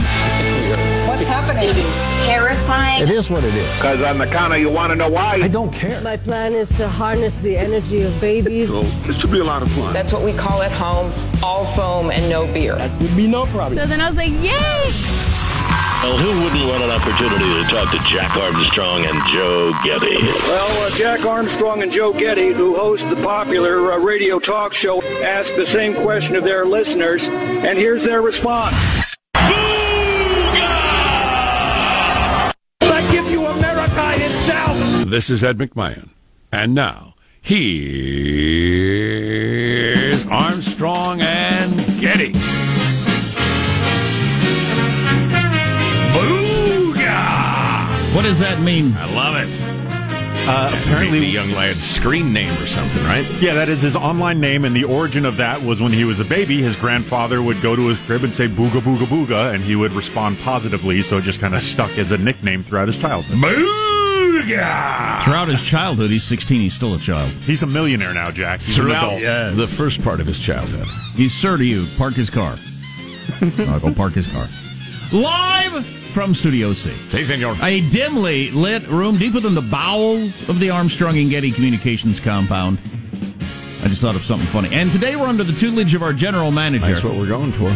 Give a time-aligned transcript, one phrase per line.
[0.00, 1.68] What's happening?
[1.68, 3.02] It is terrifying.
[3.02, 3.68] It is what it is.
[3.76, 5.40] Because on the counter, you want to know why?
[5.42, 6.00] I don't care.
[6.00, 8.68] My plan is to harness the energy of babies.
[8.68, 9.92] So this should be a lot of fun.
[9.92, 12.76] That's what we call at home all foam and no beer.
[12.76, 13.78] That would be no problem.
[13.78, 15.22] So then I was like, yay!
[16.02, 20.16] Well, who wouldn't want an opportunity to talk to Jack Armstrong and Joe Getty?
[20.16, 25.00] Well, uh, Jack Armstrong and Joe Getty, who host the popular uh, radio talk show,
[25.22, 29.01] ask the same question of their listeners, and here's their response.
[35.12, 36.08] This is Ed McMahon.
[36.50, 37.84] And now, here's
[40.24, 42.32] Armstrong and Getty.
[46.14, 47.04] Booga!
[48.14, 48.94] What does that mean?
[48.94, 49.54] I love it.
[50.48, 53.26] Uh, apparently, the young lad's screen name or something, right?
[53.38, 56.20] Yeah, that is his online name, and the origin of that was when he was
[56.20, 56.62] a baby.
[56.62, 59.92] His grandfather would go to his crib and say "booga booga booga," and he would
[59.92, 61.02] respond positively.
[61.02, 63.36] So it just kind of stuck as a nickname throughout his childhood.
[64.46, 65.22] Booga!
[65.22, 66.60] Throughout his childhood, he's 16.
[66.60, 67.30] He's still a child.
[67.42, 68.60] He's a millionaire now, Jack.
[68.60, 69.56] He's an Throughout adult.
[69.56, 70.86] the first part of his childhood.
[71.14, 71.86] He's sir to you.
[71.96, 72.56] Park his car.
[73.68, 74.46] I'll go park his car.
[75.12, 76.92] Live from Studio C.
[77.08, 77.54] Say, senor.
[77.62, 82.78] A dimly lit room deep within the bowels of the Armstrong and Getty Communications compound.
[83.82, 84.68] I just thought of something funny.
[84.74, 86.86] And today we're under the tutelage of our general manager.
[86.86, 87.74] That's what we're going for.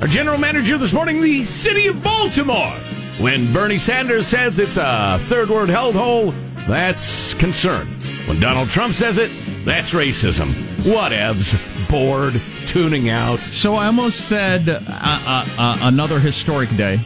[0.00, 2.74] Our general manager this morning, the city of Baltimore.
[3.20, 6.30] When Bernie Sanders says it's a third world held hole,
[6.68, 7.88] that's concern.
[8.26, 9.30] When Donald Trump says it,
[9.64, 10.52] that's racism.
[10.82, 11.58] Whatevs.
[11.90, 12.40] Bored.
[12.66, 13.40] Tuning out.
[13.40, 16.98] So I almost said uh, uh, uh, another historic day,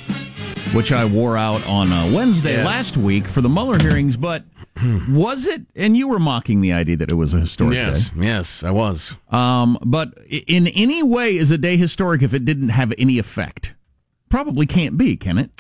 [0.75, 2.67] which I wore out on uh, Wednesday Yeah.
[2.67, 4.45] last week for the Mueller hearings, but
[5.09, 5.63] was it?
[5.77, 8.17] And you were mocking the idea that it was a historic Yes, day.
[8.17, 9.17] yes, yes, I was.
[9.31, 13.75] Um, but in any way, is a day historic if it didn't have any effect?
[14.29, 15.51] Probably can't be, can it?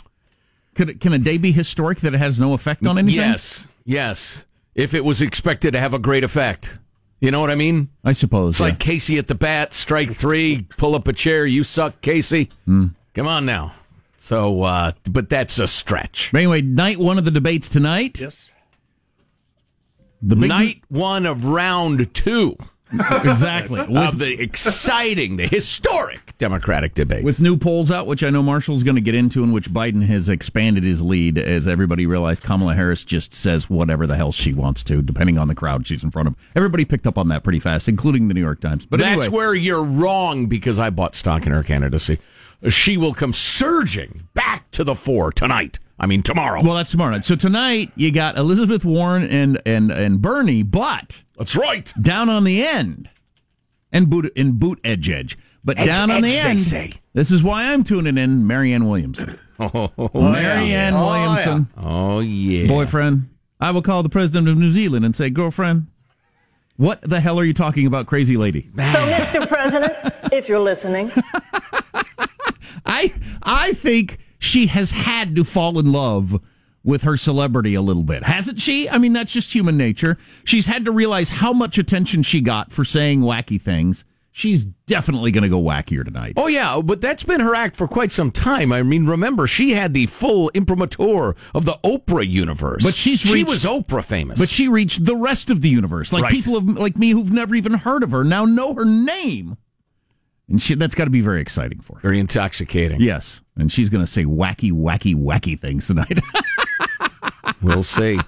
[0.74, 3.20] Could it, can a day be historic that it has no effect on anything?
[3.20, 4.44] Yes, yes.
[4.74, 6.78] If it was expected to have a great effect.
[7.20, 7.90] You know what I mean?
[8.02, 8.54] I suppose.
[8.54, 8.66] It's yeah.
[8.66, 12.50] like Casey at the bat, strike three, pull up a chair, you suck, Casey.
[12.64, 12.86] Hmm.
[13.14, 13.74] Come on now.
[14.18, 16.30] So, uh, but that's a stretch.
[16.32, 18.20] But anyway, night one of the debates tonight.
[18.20, 18.50] Yes.
[20.22, 22.56] The big Night one of round two
[23.24, 27.24] exactly of with, the exciting, the historic Democratic debate.
[27.24, 30.06] with new polls out, which I know Marshall's going to get into, in which Biden
[30.06, 34.52] has expanded his lead as everybody realized Kamala Harris just says whatever the hell she
[34.52, 36.34] wants to, depending on the crowd she's in front of.
[36.54, 38.86] Everybody picked up on that pretty fast, including the New York Times.
[38.86, 42.18] But That's anyway, where you're wrong because I bought stock in her candidacy.
[42.68, 45.78] She will come surging back to the fore tonight.
[46.02, 46.62] I mean, tomorrow.
[46.62, 47.24] well, that's tomorrow night.
[47.24, 51.92] So tonight you got Elizabeth Warren and and and Bernie, but That's right.
[52.02, 53.08] down on the end
[53.92, 55.38] and boot in boot edge edge.
[55.64, 56.92] But Edge, down on the edge, they end, say.
[57.14, 58.44] this is why I'm tuning in.
[58.48, 62.66] Marianne Williamson, oh, Marianne oh, Williamson, Oh, yeah.
[62.66, 63.28] boyfriend.
[63.60, 65.86] I will call the president of New Zealand and say, girlfriend,
[66.76, 68.70] what the hell are you talking about, crazy lady?
[68.76, 69.46] So, Mr.
[69.46, 69.92] President,
[70.32, 71.12] if you're listening,
[72.84, 73.12] I
[73.44, 76.40] I think she has had to fall in love
[76.82, 78.90] with her celebrity a little bit, hasn't she?
[78.90, 80.18] I mean, that's just human nature.
[80.44, 84.04] She's had to realize how much attention she got for saying wacky things.
[84.32, 86.32] She's definitely going to go wackier tonight.
[86.36, 88.72] Oh yeah, but that's been her act for quite some time.
[88.72, 92.82] I mean, remember she had the full imprimatur of the Oprah universe.
[92.82, 94.40] But she's she was Oprah famous.
[94.40, 96.12] But she reached the rest of the universe.
[96.12, 96.32] Like Right.
[96.32, 99.56] people of, like me who've never even heard of her now know her name.
[100.52, 102.00] And she, that's got to be very exciting for her.
[102.02, 103.00] very intoxicating.
[103.00, 103.40] Yes.
[103.56, 106.20] And she's going to say wacky, wacky, wacky things tonight.
[107.60, 108.18] We'll see.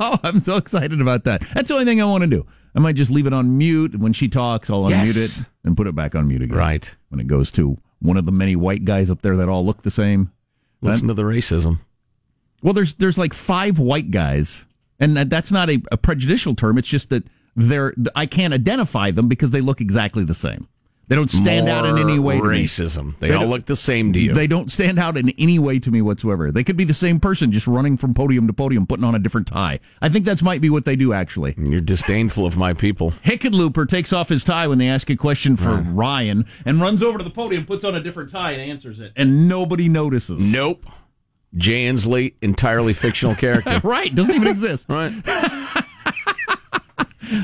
[0.00, 1.40] oh, I'm so excited about that.
[1.54, 2.46] That's the only thing I want to do.
[2.74, 3.98] I might just leave it on mute.
[3.98, 5.12] When she talks, I'll Yes.
[5.12, 6.56] unmute it and put it back on mute again.
[6.58, 6.94] Right.
[7.08, 9.82] When it goes to one of the many white guys up there that all look
[9.82, 10.30] the same.
[10.82, 11.78] Listen to the racism.
[12.62, 14.66] Well, there's there's like five white guys,
[15.00, 16.76] and that, that's not a, a prejudicial term.
[16.76, 17.24] It's just that
[17.56, 20.68] they're I can't identify them because they look exactly the same.
[21.08, 22.38] They don't stand out in any way.
[22.38, 22.64] to me.
[22.64, 23.18] Racism.
[23.18, 24.32] They, They all look the same to you.
[24.32, 26.50] They don't stand out in any way to me whatsoever.
[26.50, 29.18] They could be the same person just running from podium to podium, putting on a
[29.18, 29.80] different tie.
[30.00, 31.54] I think that's might be what they do actually.
[31.58, 33.10] You're disdainful of my people.
[33.10, 37.18] Hickenlooper takes off his tie when they ask a question for Ryan and runs over
[37.18, 40.50] to the podium, puts on a different tie, and answers it, and nobody notices.
[40.52, 40.86] Nope.
[41.54, 43.80] Jay Inslee, entirely fictional character.
[43.84, 44.86] Right, doesn't even exist.
[44.88, 45.12] right.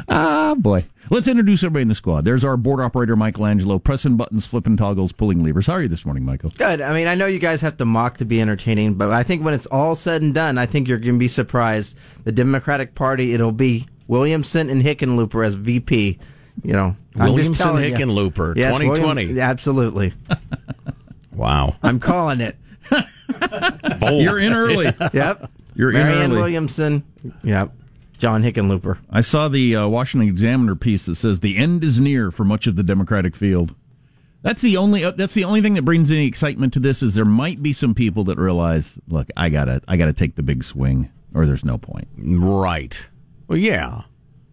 [0.08, 0.84] Ah, boy.
[1.10, 2.25] Let's introduce everybody in the squad.
[2.26, 5.66] There's our board operator, Michelangelo, pressing buttons, flipping toggles, pulling levers.
[5.66, 6.50] How are you this morning, Michael?
[6.50, 6.82] Good.
[6.82, 9.43] I mean, I know you guys have to mock to be entertaining, but I think
[9.43, 11.96] when it's all said and done, I think you're going to be surprised.
[12.25, 16.19] The Democratic Party, it'll be Williamson and Hickenlooper as VP.
[16.62, 17.76] You know, Williamson.
[17.76, 19.26] Hickenlooper, Yes, 2020.
[19.28, 20.14] William- absolutely.
[21.32, 21.76] Wow.
[21.84, 22.56] I'm calling it.
[24.00, 24.25] Bold.
[24.25, 24.93] You're in early.
[25.12, 25.50] Yep.
[25.76, 26.37] You're in Marianne early.
[26.37, 27.04] Williamson.
[27.44, 27.70] Yep.
[28.18, 28.98] John Hickenlooper.
[29.08, 32.66] I saw the uh, Washington Examiner piece that says the end is near for much
[32.66, 33.74] of the Democratic field.
[34.42, 35.04] That's the only.
[35.04, 37.02] Uh, that's the only thing that brings any excitement to this.
[37.02, 40.42] Is there might be some people that realize, look, I gotta, I gotta take the
[40.42, 42.08] big swing, or there's no point.
[42.16, 43.08] Right.
[43.46, 44.02] Well, yeah.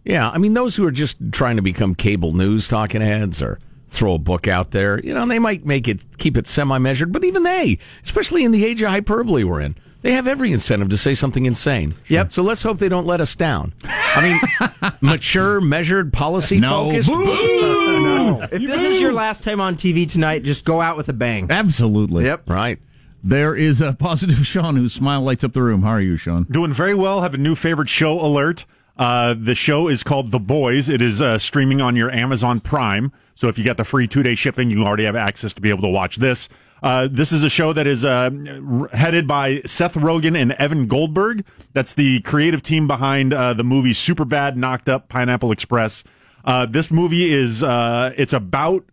[0.03, 0.29] Yeah.
[0.29, 4.15] I mean, those who are just trying to become cable news talking heads or throw
[4.15, 7.23] a book out there, you know, they might make it, keep it semi measured, but
[7.23, 9.75] even they, especially in the age of hyperbole we're in,
[10.05, 11.91] they have every incentive to say something insane.
[12.09, 12.31] Yep.
[12.31, 13.73] So let's hope they don't let us down.
[13.83, 16.91] I mean, mature, measured, policy No.
[16.91, 17.09] focused.
[17.09, 18.41] Boo!
[18.43, 21.47] If this is your last time on TV tonight, just go out with a bang.
[21.49, 22.25] Absolutely.
[22.25, 22.47] Yep.
[22.47, 22.77] Right.
[23.23, 25.81] There is a positive Sean whose smile lights up the room.
[25.81, 26.43] How are you, Sean?
[26.51, 27.23] Doing very well.
[27.23, 28.67] Have a new favorite show alert.
[28.97, 30.87] Uh, the show is called The Boys.
[30.87, 33.11] It is uh, streaming on your Amazon Prime.
[33.33, 35.71] So if you got the free two day shipping, you already have access to be
[35.71, 36.47] able to watch this.
[36.85, 38.29] Uh, this is a show that is uh,
[38.69, 41.43] r- headed by Seth Rogen and Evan Goldberg.
[41.73, 46.03] That's the creative team behind uh, the movie Superbad, Knocked Up, Pineapple Express.
[46.45, 48.85] Uh, this movie is uh, it's about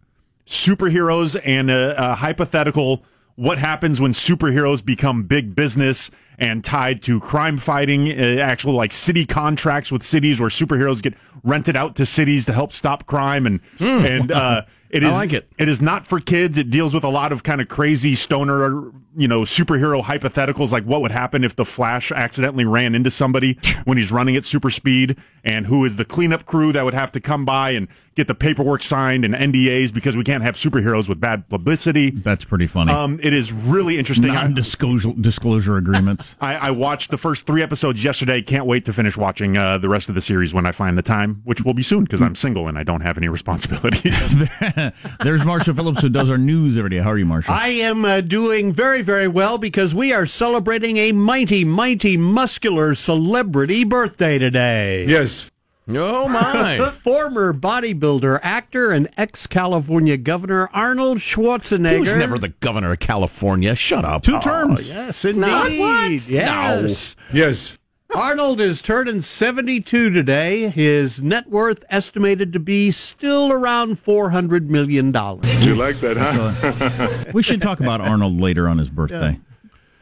[0.46, 3.04] superheroes and a, a hypothetical
[3.36, 8.92] what happens when superheroes become big business and tied to crime fighting, uh, actual like
[8.92, 13.46] city contracts with cities where superheroes get rented out to cities to help stop crime
[13.46, 14.32] and and
[14.92, 15.48] it I like it.
[15.58, 16.58] It is not for kids.
[16.58, 20.84] It deals with a lot of kind of crazy stoner, you know, superhero hypotheticals like
[20.84, 24.70] what would happen if the Flash accidentally ran into somebody when he's running at super
[24.70, 28.28] speed, and who is the cleanup crew that would have to come by and get
[28.28, 32.10] the paperwork signed and NDAs because we can't have superheroes with bad publicity.
[32.10, 32.92] That's pretty funny.
[32.92, 34.32] Um, it is really interesting.
[34.32, 36.36] Non-disclosure disclosure agreements.
[36.40, 38.42] I, I watched the first three episodes yesterday.
[38.42, 41.02] Can't wait to finish watching uh, the rest of the series when I find the
[41.02, 44.36] time, which will be soon because I'm single and I don't have any responsibilities.
[45.20, 46.98] There's Marshall Phillips who does our news every day.
[46.98, 47.54] How are you, Marshall?
[47.54, 52.94] I am uh, doing very, very well because we are celebrating a mighty, mighty, muscular
[52.94, 55.04] celebrity birthday today.
[55.06, 55.50] Yes.
[55.88, 56.90] Oh, my.
[57.02, 61.94] Former bodybuilder, actor, and ex California governor Arnold Schwarzenegger.
[61.94, 63.74] He was never the governor of California.
[63.74, 64.22] Shut up.
[64.22, 64.90] Two terms.
[64.90, 66.28] Oh, yes, indeed.
[66.28, 67.16] Yes.
[67.32, 67.78] Yes.
[68.14, 70.68] Arnold is turning 72 today.
[70.68, 75.06] His net worth estimated to be still around $400 million.
[75.06, 77.30] You like that, huh?
[77.32, 79.38] we should talk about Arnold later on his birthday.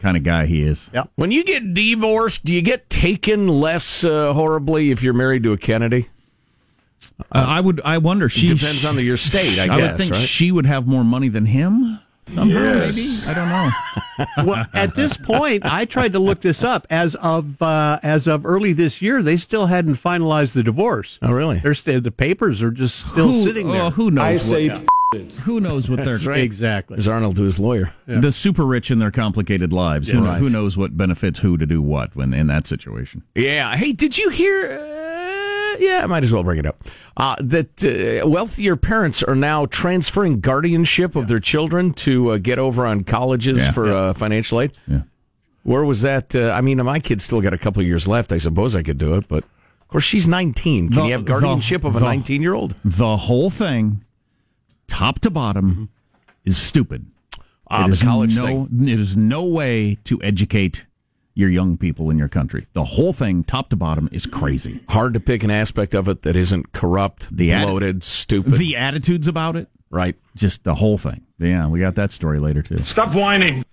[0.01, 0.91] Kind of guy he is.
[0.95, 1.11] Yep.
[1.17, 5.53] When you get divorced, do you get taken less uh, horribly if you're married to
[5.53, 6.09] a Kennedy?
[7.21, 7.81] Uh, I would.
[7.85, 8.29] I wonder.
[8.31, 10.21] She Depends on your state, I I guess, would think right?
[10.27, 12.01] she would have more money than him.
[12.35, 13.21] Somehow, maybe.
[13.25, 14.44] I don't know.
[14.44, 16.87] well, at this point, I tried to look this up.
[16.91, 21.19] As of uh, as of early this year, they still hadn't finalized the divorce.
[21.23, 21.59] Oh, really?
[21.59, 23.82] They're st- the papers are just still who, sitting there.
[23.82, 24.53] oh, who knows?
[24.53, 24.87] I what, say
[25.43, 26.41] who knows what they're right.
[26.41, 26.97] Exactly.
[26.97, 27.93] There's Arnold to his lawyer.
[28.06, 30.09] the super rich in their complicated lives.
[30.09, 30.38] who, right.
[30.38, 33.23] who knows what benefits who to do what when in that situation?
[33.35, 33.77] Yeah.
[33.77, 34.73] Hey, did you hear?
[34.73, 35.00] Uh,
[35.81, 36.85] yeah, I might as well bring it up.
[37.17, 42.59] Uh, that uh, wealthier parents are now transferring guardianship of their children to uh, get
[42.59, 43.71] over on colleges Yeah.
[43.73, 44.73] for Uh, financial aid.
[44.87, 45.03] Yeah.
[45.62, 46.35] Where was that?
[46.35, 48.32] Uh, I mean, my kid's still got a couple of years left.
[48.32, 49.44] I suppose I could do it, but
[49.82, 50.89] of course she's 19.
[50.89, 52.75] Can The- you have guardianship the- of a the- 19 year old?
[52.84, 54.03] The whole thing,
[54.87, 55.91] top to bottom,
[56.44, 57.06] is stupid.
[57.70, 58.89] Ah, It the is college no, thing.
[58.89, 60.87] It is no way to educate
[61.41, 62.67] your young people in your country.
[62.75, 64.81] The whole thing, top to bottom, is crazy.
[64.91, 68.53] Hard to pick an aspect of it that isn't corrupt, The atti- bloated, stupid.
[68.55, 70.15] The attitudes about it, right.
[70.37, 71.23] just the whole thing.
[71.39, 72.85] Yeah, we got that story later too.
[72.93, 73.65] Stop whining.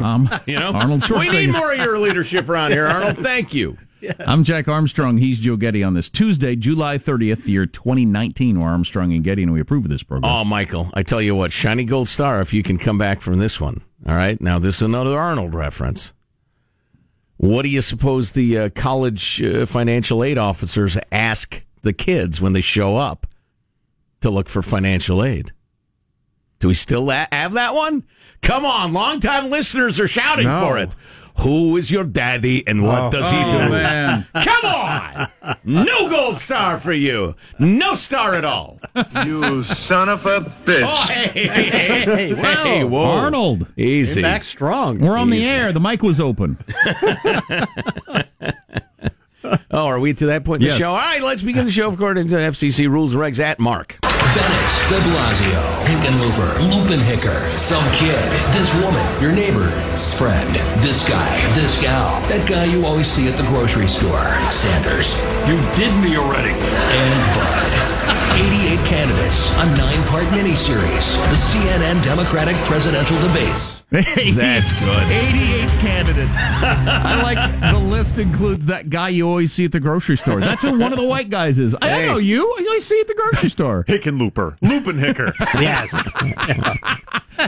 [0.00, 3.16] Um, You know, Arnold we need more of your leadership around here, Arnold.
[3.18, 3.78] Thank you.
[4.20, 5.16] I'm Jack Armstrong.
[5.16, 8.60] He's Joe Getty on this Tuesday, July 30th, year 2019.
[8.60, 10.30] We're Armstrong and Getty, and we approve of this program.
[10.30, 13.38] Oh, Michael, I tell you what, shiny gold star if you can come back from
[13.38, 13.80] this one.
[14.06, 16.12] All right, now this is another Arnold reference.
[17.38, 22.52] What do you suppose the uh, college uh, financial aid officers ask the kids when
[22.54, 23.26] they show up
[24.20, 25.52] to look for financial aid?
[26.58, 28.04] Do we still have that one?
[28.42, 30.60] Come on, longtime listeners are shouting No.
[30.60, 30.90] for it.
[31.40, 33.10] Who is your daddy and what oh.
[33.10, 33.70] does he oh, do?
[33.70, 34.26] man.
[34.34, 35.28] Come on!
[35.64, 37.34] No gold star for you.
[37.58, 38.80] No star at all.
[39.24, 40.86] You son of a bitch.
[40.86, 43.04] Oh, hey, hey, hey, hey, whoa.
[43.04, 44.22] Arnold, Easy.
[44.22, 44.98] Back strong.
[44.98, 45.46] we're on the Easy.
[45.46, 45.72] air.
[45.72, 46.58] The mic was open.
[49.70, 50.74] Oh, are we to that point in Yes.
[50.74, 50.90] the show?
[50.90, 53.96] All right, let's begin the show according to FCC rules and regs at Mark.
[54.36, 58.20] Bennett, de Blasio, Hickenlooper, Lupinhicker, some kid,
[58.52, 63.38] this woman, your neighbor's friend, this guy, this gal, that guy you always see at
[63.38, 65.16] the grocery store, Sanders.
[65.48, 66.50] You did me already.
[66.50, 67.86] And Bud.
[68.36, 73.75] 88 candidates, a nine-part miniseries, the CNN Democratic presidential debates.
[73.90, 75.10] That's good.
[75.10, 76.34] 88 candidates.
[76.36, 80.40] I like the list includes that guy you always see at the grocery store.
[80.40, 81.76] That's who one of the white guys is.
[81.80, 82.06] I Hey.
[82.06, 82.42] know you.
[82.58, 83.84] I always see you at the grocery store.
[83.86, 84.58] Hickenlooper.
[84.58, 85.32] Lupinhicker.
[85.60, 85.92] Yes.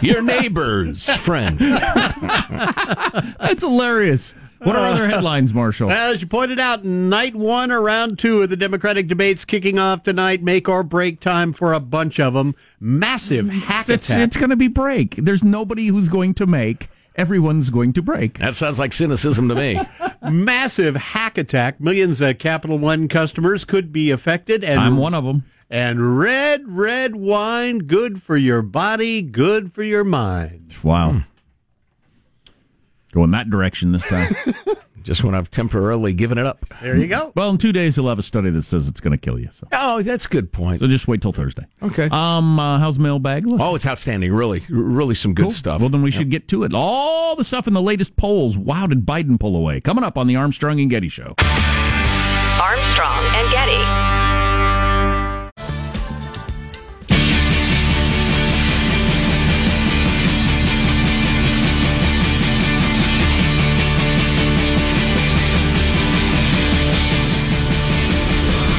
[0.02, 1.58] Your neighbor's friend.
[1.58, 4.34] That's hilarious.
[4.58, 5.90] What are uh, other headlines, Marshall?
[5.90, 10.02] As you pointed out, night one or round two of the Democratic debates kicking off
[10.02, 10.42] tonight.
[10.42, 12.54] Make or break time for a bunch of them.
[12.80, 14.20] Massive hack It's, attack.
[14.20, 15.14] it's going to be break.
[15.16, 16.88] There's nobody who's going to make.
[17.14, 18.38] Everyone's going to break.
[18.38, 19.80] That sounds like cynicism to me.
[20.30, 21.80] Massive hack attack.
[21.80, 24.62] Millions of Capital One customers could be affected.
[24.62, 25.44] And I'm one of them.
[25.70, 30.74] And red, red wine, good for your body, good for your mind.
[30.82, 31.10] Wow.
[31.12, 31.18] Hmm.
[33.18, 34.32] Going that direction this time.
[35.02, 36.64] Just when I've temporarily given it up.
[36.80, 37.32] There you go.
[37.34, 39.48] well, in two days, he'll have a study that says it's going to kill you.
[39.50, 39.66] So.
[39.72, 40.78] Oh, that's a good point.
[40.78, 41.64] so just wait till Thursday.
[41.82, 42.08] Okay.
[42.12, 43.44] Um, uh, how's mailbag?
[43.44, 43.60] look?
[43.60, 44.32] Oh, it's outstanding.
[44.32, 45.50] Really, really some good Cool.
[45.50, 45.80] stuff.
[45.80, 46.72] Well, then we should get to it.
[46.74, 48.56] All the stuff in the latest polls.
[48.56, 49.80] Wow, did Biden pull away?
[49.80, 51.34] Coming up on the Armstrong and Getty Show.
[52.60, 53.17] Armstrong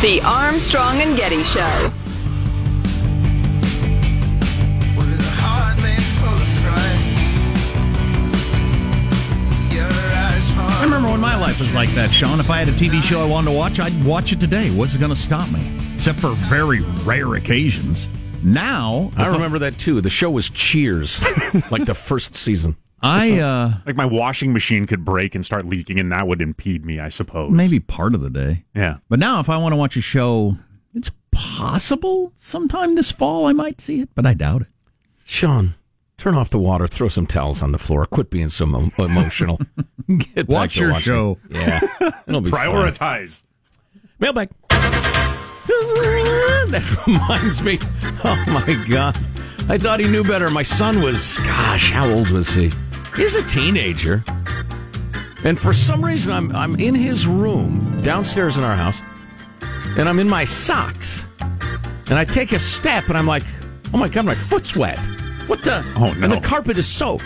[0.02, 1.92] The Armstrong and Getty Show.
[10.62, 12.40] I remember when my life was like that, Sean.
[12.40, 14.72] If I had a TV show I wanted to watch, I'd watch it today.
[14.72, 15.70] What's going to stop me?
[15.96, 18.08] Except for very rare occasions.
[18.42, 20.00] Now, I if remember that too.
[20.00, 21.20] The show was Cheers,
[21.72, 22.78] like the first season.
[23.02, 26.86] I uh like my washing machine could break and start leaking, and that would impede
[26.86, 27.52] me, I suppose.
[27.52, 28.66] maybe part of the day.
[28.76, 28.98] Yeah.
[29.08, 30.58] But now, if I want to watch a show,
[30.94, 34.68] it's possible sometime this fall I might see it, but I doubt it.
[35.24, 35.76] Sean,
[36.18, 38.06] turn off the water, throw some towels on the floor.
[38.06, 39.60] Quit being so mo- emotional.
[40.10, 41.04] Get back Watch to your watching.
[41.14, 41.38] show.
[41.50, 41.80] Yeah,
[42.28, 42.60] it'll be fun.
[42.68, 43.44] Prioritize.
[44.20, 44.50] Mailbag.
[46.70, 47.80] That reminds me.
[48.24, 49.18] Oh my god!
[49.70, 50.50] I thought he knew better.
[50.52, 52.72] My son was, gosh, how old was he?
[53.16, 54.24] He's a teenager,
[55.44, 59.02] and for some reason, I'm I'm in his room downstairs in our house,
[59.98, 63.44] and I'm in my socks, and I take a step, and I'm like,
[63.94, 65.00] oh my god, my foot's wet.
[65.48, 65.84] What the?
[65.98, 66.24] Oh, no.
[66.24, 67.26] And the carpet is soaked.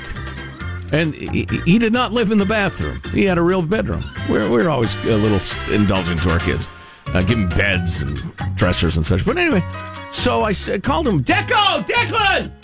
[0.93, 3.01] And he, he did not live in the bathroom.
[3.11, 4.05] He had a real bedroom.
[4.29, 5.39] We're, we're always a little
[5.73, 6.69] indulgent to our kids,
[7.07, 8.15] uh, give him beds and
[8.55, 9.25] dressers and such.
[9.25, 9.63] But anyway,
[10.09, 12.62] so I said, called him, Deco, Declan, what's going on?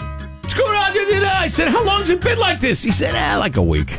[1.50, 2.84] I said, how long's it been like this?
[2.84, 3.96] He said, ah, like a week.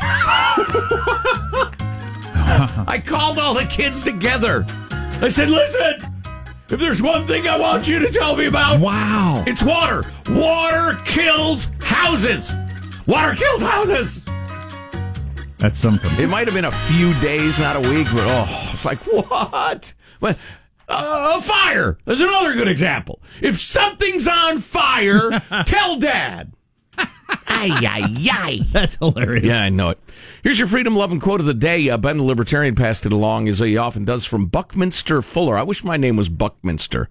[2.86, 4.64] I called all the kids together.
[5.20, 6.14] I said, listen,
[6.68, 9.42] if there's one thing I want you to tell me about, Wow.
[9.48, 10.04] it's water.
[10.28, 12.52] Water kills houses.
[13.08, 14.24] Water kills houses.
[15.58, 16.08] That's something.
[16.22, 19.92] It might have been a few days, not a week, but oh, it's like what?
[20.20, 20.38] But
[20.88, 21.98] uh, a fire.
[22.04, 23.20] There's another good example.
[23.42, 25.30] If something's on fire,
[25.66, 26.52] tell Dad.
[27.46, 28.60] Ay ay ay.
[28.72, 29.44] That's hilarious.
[29.44, 29.98] Yeah, I know it.
[30.42, 31.88] Here's your freedom loving quote of the day.
[31.90, 35.56] Uh, ben the Libertarian passed it along as he often does from Buckminster Fuller.
[35.58, 37.08] I wish my name was Buckminster.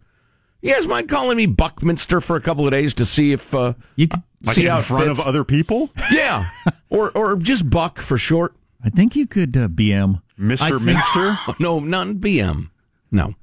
[0.61, 3.73] You guys mind calling me Buckminster for a couple of days to see if uh,
[3.95, 5.19] You could, Like see in front fits?
[5.21, 5.89] of other people?
[6.11, 6.49] Yeah,
[6.89, 8.55] or or just Buck for short.
[8.83, 10.21] I think you could uh, BM.
[10.39, 10.69] Mr.
[10.69, 11.38] think- Minster?
[11.59, 12.69] No, not BM.
[13.11, 13.35] No.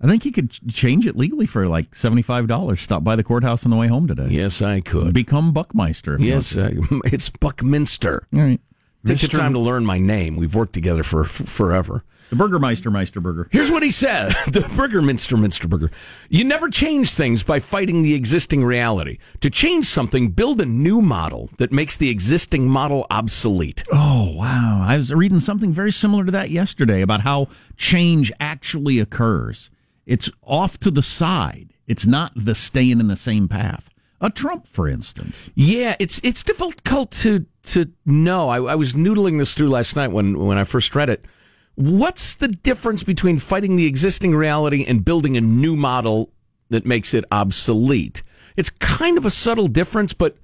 [0.00, 2.80] I think you could change it legally for like seventy-five dollars.
[2.82, 4.28] Stop by the courthouse on the way home today.
[4.28, 5.14] Yes, I could.
[5.14, 6.18] Become Buckmeister.
[6.20, 6.70] Yes, uh,
[7.06, 8.26] it's Buckminster.
[8.34, 8.60] All right.
[9.06, 10.34] Take the time to learn my name.
[10.36, 12.02] We've worked together for f- forever.
[12.30, 13.48] The Burgermeister Meister Burger.
[13.52, 15.92] Here's what he said the Burger Minster Minster Burger.
[16.28, 19.18] You never change things by fighting the existing reality.
[19.42, 23.84] To change something, build a new model that makes the existing model obsolete.
[23.92, 24.82] Oh wow!
[24.84, 29.70] I was reading something very similar to that yesterday about how change actually occurs.
[30.06, 31.74] It's off to the side.
[31.86, 33.90] It's not the staying in the same path.
[34.20, 35.50] A Trump, for instance.
[35.54, 38.48] Yeah, it's it's difficult to to know.
[38.48, 41.26] I, I was noodling this through last night when when I first read it.
[41.74, 46.32] What's the difference between fighting the existing reality and building a new model
[46.70, 48.22] that makes it obsolete?
[48.56, 50.38] It's kind of a subtle difference, but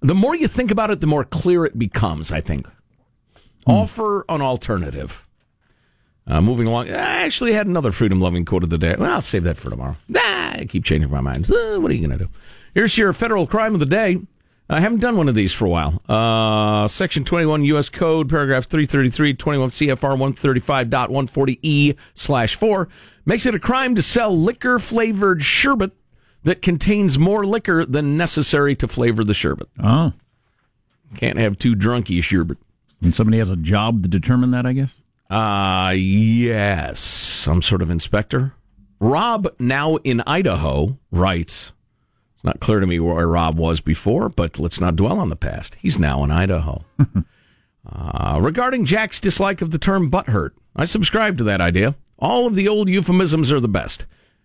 [0.00, 2.32] the more you think about it, the more clear it becomes.
[2.32, 2.66] I think.
[3.66, 3.70] Hmm.
[3.70, 5.28] Offer an alternative.
[6.26, 8.94] Uh, moving along, I actually had another freedom loving quote of the day.
[8.96, 9.96] Well, I'll save that for tomorrow.
[10.08, 11.50] Nah, I keep changing my mind.
[11.50, 12.30] Uh, what are you going to do?
[12.74, 14.18] Here's your federal crime of the day.
[14.70, 16.00] I haven't done one of these for a while.
[16.08, 17.88] Uh, Section 21 U.S.
[17.88, 22.88] Code, paragraph 333, 21 CFR 135.140E slash 4
[23.26, 25.92] makes it a crime to sell liquor flavored sherbet
[26.44, 29.68] that contains more liquor than necessary to flavor the sherbet.
[29.82, 30.12] Oh.
[31.16, 32.58] Can't have too drunky sherbet.
[33.02, 35.00] And somebody has a job to determine that, I guess?
[35.32, 37.00] Uh, yes.
[37.00, 38.52] Some sort of inspector.
[39.00, 41.72] Rob, now in Idaho, writes
[42.34, 45.36] It's not clear to me where Rob was before, but let's not dwell on the
[45.36, 45.74] past.
[45.76, 46.84] He's now in Idaho.
[47.90, 51.94] uh, regarding Jack's dislike of the term butthurt, I subscribe to that idea.
[52.18, 54.04] All of the old euphemisms are the best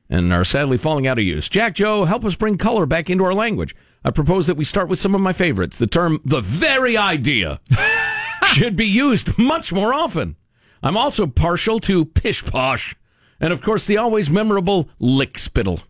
[0.09, 1.49] and are sadly falling out of use.
[1.49, 3.75] Jack Joe, help us bring color back into our language.
[4.05, 5.77] I propose that we start with some of my favorites.
[5.77, 7.59] The term the very idea
[8.45, 10.37] should be used much more often.
[10.81, 12.95] I'm also partial to pish posh,
[13.39, 15.81] and of course the always memorable lick spittle.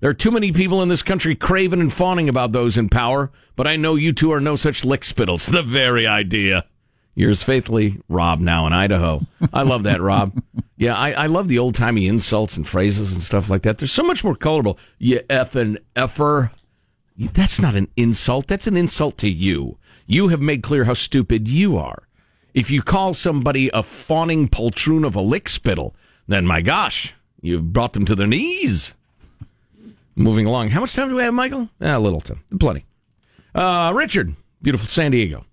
[0.00, 3.32] There are too many people in this country craving and fawning about those in power,
[3.56, 5.46] but I know you two are no such lick spittles.
[5.46, 6.64] The very idea.
[7.16, 9.26] Yours faithfully, Rob, now in Idaho.
[9.52, 10.40] I love that, Rob.
[10.76, 13.78] Yeah, I, I love the old timey insults and phrases and stuff like that.
[13.78, 14.78] They're so much more colorable.
[14.98, 16.52] You effing effer.
[17.16, 18.46] That's not an insult.
[18.46, 19.78] That's an insult to you.
[20.06, 22.07] You have made clear how stupid you are.
[22.58, 25.94] If you call somebody a fawning poltroon of a lick spittle,
[26.26, 28.96] then my gosh, you've brought them to their knees.
[30.16, 30.70] Moving along.
[30.70, 31.68] How much time do we have, Michael?
[31.80, 32.42] Ah, a little time.
[32.58, 32.84] Plenty.
[33.54, 35.44] Uh, Richard, beautiful San Diego.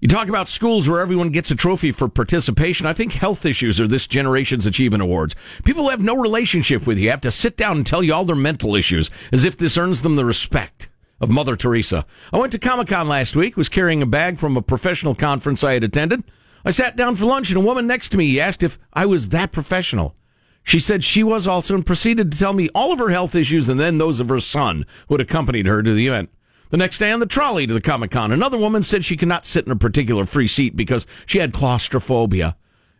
[0.00, 2.86] You talk about schools where everyone gets a trophy for participation.
[2.86, 5.36] I think health issues are this generation's achievement awards.
[5.62, 8.34] People have no relationship with you have to sit down and tell you all their
[8.34, 10.88] mental issues as if this earns them the respect
[11.20, 12.06] of Mother Teresa.
[12.32, 15.62] I went to Comic Con last week, was carrying a bag from a professional conference
[15.62, 16.24] I had attended.
[16.64, 19.28] I sat down for lunch and a woman next to me asked if I was
[19.28, 20.14] that professional.
[20.62, 23.68] She said she was also and proceeded to tell me all of her health issues
[23.68, 26.30] and then those of her son who had accompanied her to the event.
[26.70, 29.28] The next day on the trolley to the Comic Con, another woman said she could
[29.28, 32.56] not sit in a particular free seat because she had claustrophobia,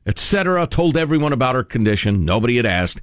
[0.07, 0.67] etc.
[0.67, 2.25] Told everyone about her condition.
[2.25, 3.01] Nobody had asked.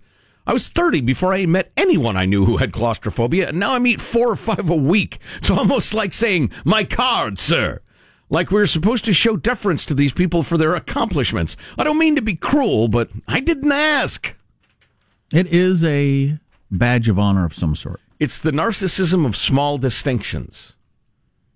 [0.48, 3.80] I was 30 before I met anyone I knew who had claustrophobia, and now I
[3.80, 5.20] meet four or five a week.
[5.36, 7.82] It's almost like saying, My card, sir.
[8.30, 11.58] Like we we're supposed to show deference to these people for their accomplishments.
[11.78, 14.38] I don't mean to be cruel, but I didn't ask.
[15.34, 16.40] It is a
[16.72, 18.00] badge of honor of some sort.
[18.18, 20.77] It's the narcissism of small distinctions.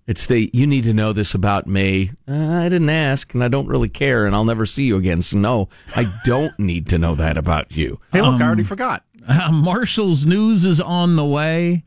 [0.06, 2.10] It's the you need to know this about me.
[2.28, 5.22] Uh, I didn't ask, and I don't really care, and I'll never see you again.
[5.22, 8.00] So no, I don't need to know that about you.
[8.12, 9.04] Hey, look, Um, I already forgot.
[9.26, 11.84] Uh, Marshall's news is on the way,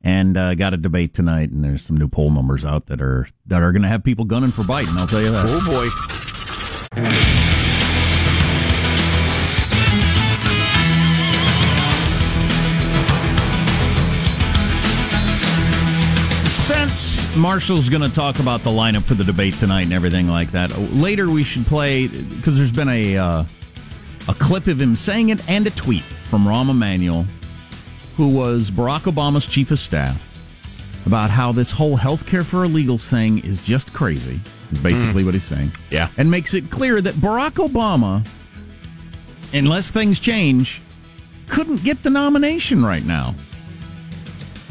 [0.00, 1.50] and uh, got a debate tonight.
[1.50, 4.24] And there's some new poll numbers out that are that are going to have people
[4.24, 4.96] gunning for Biden.
[4.96, 5.44] I'll tell you that.
[5.46, 5.60] Oh
[7.40, 7.49] boy.
[17.36, 20.76] Marshall's going to talk about the lineup for the debate tonight and everything like that,
[20.78, 23.44] later we should play because there's been a uh,
[24.28, 27.26] a clip of him saying it and a tweet from Rahm Emanuel,
[28.16, 30.20] who was Barack Obama's chief of staff,
[31.06, 34.40] about how this whole health care for illegals thing is just crazy.
[34.72, 35.72] Is basically what he's saying.
[35.90, 36.10] Yeah.
[36.16, 38.26] and makes it clear that Barack Obama,
[39.52, 40.82] unless things change,
[41.48, 43.34] couldn't get the nomination right now.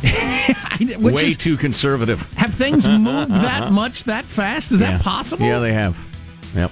[1.00, 2.22] Way is- too conservative.
[2.34, 4.72] have things moved that much that fast?
[4.72, 4.92] Is Yeah.
[4.94, 5.46] that possible?
[5.46, 5.98] Yeah, they have.
[6.56, 6.72] Yep.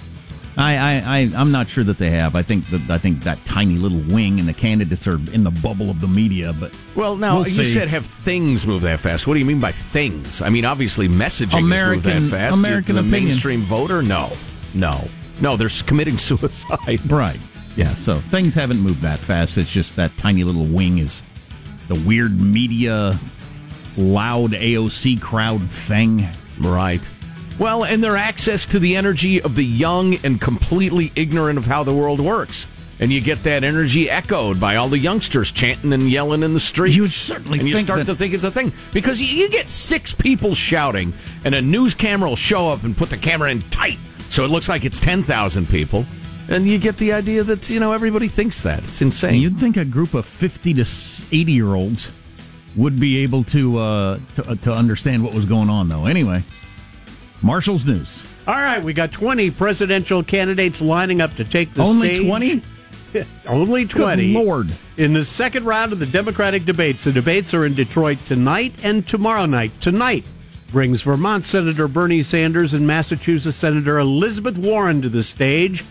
[0.59, 2.35] I, I, I, I'm not sure that they have.
[2.35, 5.51] I think that I think that tiny little wing and the candidates are in the
[5.51, 6.51] bubble of the media.
[6.59, 7.73] But Well, now We'll you see.
[7.73, 9.27] said have things move that fast.
[9.27, 10.41] What do you mean by things?
[10.41, 12.57] I mean, obviously, messaging American- has moved that fast.
[12.57, 13.25] American the opinion.
[13.25, 14.31] mainstream voter, no,
[14.73, 15.07] no,
[15.39, 15.57] no.
[15.57, 16.99] They're committing suicide.
[17.11, 17.39] right,
[17.75, 17.89] yeah.
[17.89, 19.59] So things haven't moved that fast.
[19.59, 21.21] It's just that tiny little wing is
[21.87, 23.13] the weird media,
[23.97, 26.27] loud AOC crowd thing.
[26.59, 27.07] Right.
[27.59, 31.83] Well, and their access to the energy of the young and completely ignorant of how
[31.83, 32.67] the world works.
[32.99, 36.59] And you get that energy echoed by all the youngsters chanting and yelling in the
[36.59, 36.95] streets.
[36.95, 39.69] You certainly and you start that- to think it's a thing because you, you get
[39.69, 41.13] six people shouting,
[41.45, 44.47] and a news camera will show up and put the camera in tight, so it
[44.49, 46.05] looks like it's ten thousand people,
[46.49, 49.41] and you get the idea that you know everybody thinks that it's insane.
[49.41, 52.11] You'd think a group of 50 to 80 year olds
[52.75, 56.05] would be able to, uh, to to understand what was going on, though.
[56.05, 56.43] Anyway,
[57.41, 58.23] Marshall's news.
[58.47, 62.27] All right, we got 20 presidential candidates lining up to take the Only stage.
[62.27, 62.61] 20?
[63.47, 64.33] Only 20.
[64.33, 64.71] Good Lord.
[64.95, 69.05] In the second round of the Democratic debates, the debates are in Detroit tonight and
[69.05, 69.71] tomorrow night.
[69.81, 70.23] Tonight
[70.71, 75.83] brings Vermont Senator Bernie Sanders and Massachusetts Senator Elizabeth Warren to the stage.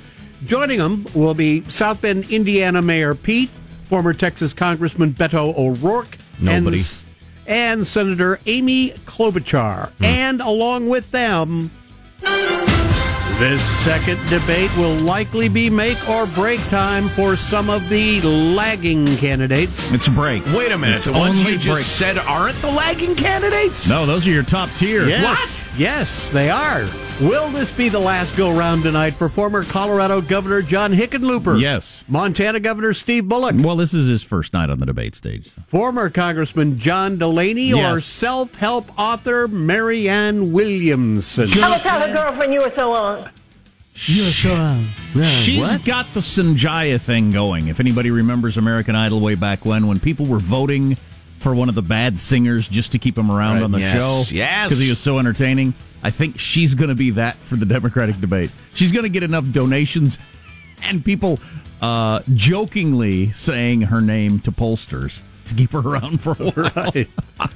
[0.47, 3.51] Joining them will be South Bend, Indiana Mayor Pete,
[3.89, 6.79] former Texas Congressman Beto O'Rourke, Nobody.
[6.79, 7.05] and,
[7.47, 9.91] and Senator Amy Klobuchar.
[9.95, 10.05] Hmm.
[10.05, 11.71] And along with them,
[13.39, 19.05] This second debate will likely be make or break time for some of the lagging
[19.19, 19.93] candidates.
[19.93, 20.43] It's a break.
[20.55, 20.97] Wait a minute.
[20.97, 21.85] It's The ones only you just break.
[21.85, 23.91] said aren't the lagging candidates?
[23.91, 25.07] No, those are your top tier.
[25.07, 25.69] Yes.
[25.77, 26.87] Yes, they are.
[27.21, 31.59] Will this be the last go round tonight for former Colorado Governor John Hickenlooper?
[31.61, 32.05] Yes.
[32.09, 33.55] Montana Governor Steve Bullock?
[33.59, 35.49] Well, this is his first night on the debate stage.
[35.67, 41.49] Former Congressman John Delaney or self help author Marianne Williamson?
[41.63, 43.26] I'll tell her girlfriend you were so on.
[44.05, 44.85] You're so
[45.23, 47.69] She's got the Sanjaya thing going.
[47.69, 50.97] If anybody remembers American Idol way back when, when people were voting
[51.39, 54.01] for one of the bad singers just to keep him around Right, on the yes,
[54.29, 54.67] show, yes.
[54.69, 55.73] because he was so entertaining.
[56.03, 58.51] I think she's going to be that for the Democratic debate.
[58.75, 60.19] She's going to get enough donations
[60.83, 61.39] and people
[61.81, 66.73] uh, jokingly saying her name to pollsters to keep her around for a while.
[66.75, 67.09] Right.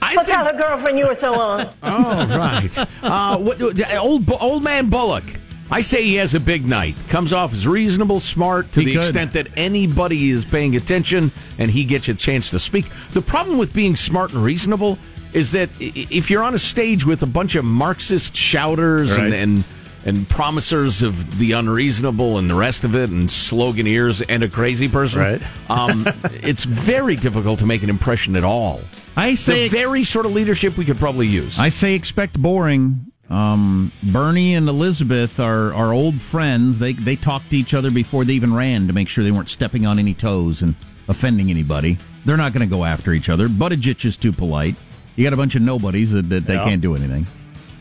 [0.03, 1.69] I'll tell her girlfriend you were so on.
[1.83, 2.79] Oh, right.
[3.03, 3.61] Uh, what,
[3.99, 5.25] old, old man Bullock.
[5.71, 6.97] I say he has a big night.
[7.09, 9.01] Comes off as reasonable, smart, to He the could.
[9.03, 12.87] extent that anybody is paying attention and he gets a chance to speak.
[13.13, 14.99] The problem with being smart and reasonable
[15.33, 19.27] is that if you're on a stage with a bunch of Marxist shouters Right.
[19.27, 19.65] and, and
[20.03, 24.89] and promisers of the unreasonable and the rest of it, and sloganeers and a crazy
[24.89, 25.43] person, Right.
[25.69, 26.05] um,
[26.43, 28.81] it's very difficult to make an impression at all.
[29.15, 31.59] I say the very sort of leadership we could probably use.
[31.59, 33.10] I say expect boring.
[33.31, 36.79] Um, Bernie and Elizabeth are, are old friends.
[36.81, 39.49] They they talked to each other before they even ran to make sure they weren't
[39.49, 40.75] stepping on any toes and
[41.09, 41.97] offending anybody.
[42.25, 43.49] They're not going to go after each other.
[43.49, 44.75] Buttigieg is too polite.
[45.17, 46.65] You got a bunch of nobodies that, that they Yeah.
[46.65, 47.27] can't do anything.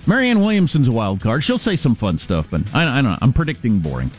[0.08, 1.44] Marianne Williamson's a wild card.
[1.44, 3.18] She'll say some fun stuff, but I, I don't know.
[3.22, 4.12] I'm predicting boring.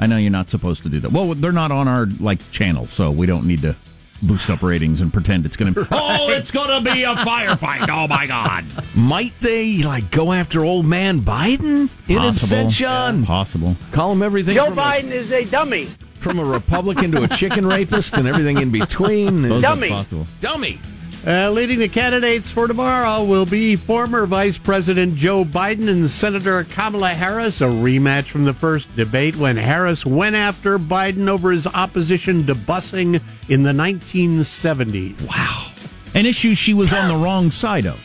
[0.00, 1.12] I know you're not supposed to do that.
[1.12, 3.76] Well, they're not on our like channel, so we don't need to
[4.22, 5.86] boost up ratings and pretend it's going to.
[5.90, 7.88] Oh, it's going to be a firefight!
[7.90, 8.64] Oh my God!
[8.96, 12.56] Might they like go after old man Biden in Possible.
[12.66, 13.24] absentia?
[13.24, 13.76] Possible.
[13.92, 14.54] Call him everything.
[14.54, 15.88] Joe from Biden is a dummy.
[16.14, 19.42] From a Republican to a chicken rapist and everything in between.
[19.42, 19.88] Suppose that's Dummy.
[19.90, 20.26] possible.
[20.40, 20.80] Dummy.
[21.26, 26.64] Uh, leading the candidates for tomorrow will be former Vice President Joe Biden and Senator
[26.64, 31.66] Kamala Harris, a rematch from the first debate when Harris went after Biden over his
[31.66, 35.26] opposition to busing in the 1970s.
[35.26, 35.72] Wow.
[36.14, 37.98] An issue she was on the wrong side of.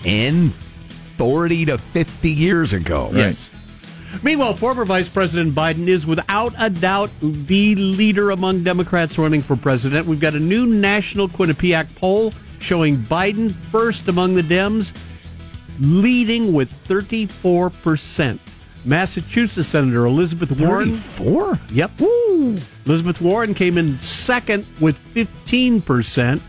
[0.04, 0.50] In
[1.16, 3.10] 40 to 50 years ago.
[3.14, 3.50] Yes.
[4.22, 9.56] Meanwhile, former Vice President Biden is without a doubt the leader among Democrats running for
[9.56, 10.06] president.
[10.06, 14.96] We've got a new national Quinnipiac poll showing Biden first among the Dems,
[15.80, 18.38] leading with 34%.
[18.84, 20.92] Massachusetts Senator Elizabeth Warren.
[20.94, 21.60] 34?
[21.72, 22.00] Yep.
[22.86, 26.40] Elizabeth Warren came in second with 15%.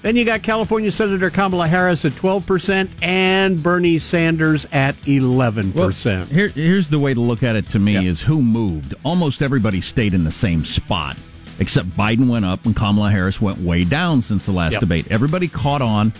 [0.00, 6.28] Then you got California Senator Kamala Harris at 12% and Bernie Sanders at 11%.
[6.28, 8.94] Here, here's the way to look at it to me is who moved.
[9.04, 11.16] Almost everybody stayed in the same spot,
[11.58, 14.80] except Biden went up and Kamala Harris went way down since the last Yep.
[14.80, 15.06] debate.
[15.10, 16.12] Everybody caught on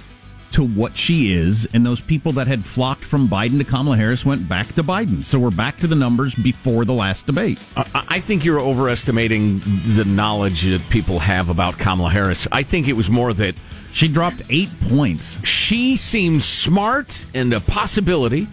[0.52, 4.24] to what she is, and those people that had flocked from Biden to Kamala Harris
[4.24, 5.22] went back to Biden.
[5.22, 7.58] So we're back to the numbers before the last debate.
[7.76, 9.60] I I think you're overestimating
[9.94, 12.48] the knowledge that people have about Kamala Harris.
[12.50, 13.54] I think it was more that
[13.92, 15.38] She dropped eight points.
[15.46, 18.46] she seemed smart and a possibility,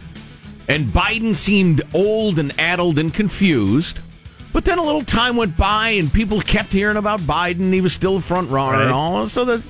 [0.68, 4.00] and Biden seemed old and addled and confused.
[4.54, 7.74] But then a little time went by, and people kept hearing about Biden.
[7.74, 8.84] He was still a front runner Right.
[8.86, 9.28] and all.
[9.28, 9.62] So that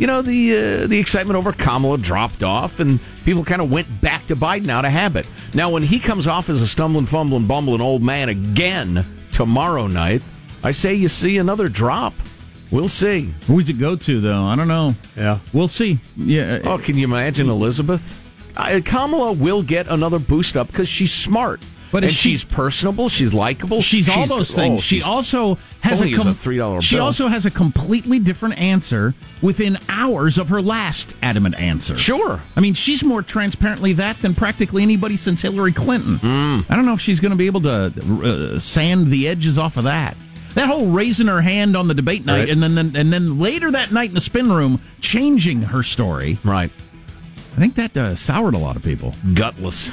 [0.00, 4.00] you know the uh, the excitement over Kamala dropped off, and people kind of went
[4.00, 5.26] back to Biden out of habit.
[5.52, 10.22] Now, when he comes off as a stumbling, fumbling, bumbling old man again tomorrow night,
[10.64, 12.14] I say you see another drop.
[12.70, 13.34] We'll see.
[13.46, 14.44] Who's it go to though?
[14.44, 14.94] I don't know.
[15.16, 15.38] Yeah.
[15.52, 15.98] We'll see.
[16.16, 16.60] Yeah.
[16.64, 18.16] Oh, can you imagine Elizabeth?
[18.56, 21.62] Uh, Kamala will get another boost up because she's smart.
[21.92, 23.08] But and she- she's personable.
[23.08, 23.80] She's likable.
[23.82, 24.78] She's, all those things.
[24.78, 27.04] oh, she also has a, is a $3 She bill.
[27.04, 31.96] also has a completely different answer within hours of her last adamant answer.
[31.96, 32.40] Sure.
[32.56, 36.16] I mean, she's more transparently that than practically anybody since Hillary Clinton.
[36.18, 36.60] Hmm.
[36.72, 39.76] I don't know if she's going to be able to uh, sand the edges off
[39.76, 40.16] of that.
[40.54, 42.48] That whole raising her hand on the debate night, Right.
[42.50, 46.38] and then, then and then later that night in the spin room, changing her story.
[46.44, 46.70] Right.
[47.56, 49.14] I think that uh, soured a lot of people.
[49.34, 49.90] Gutless.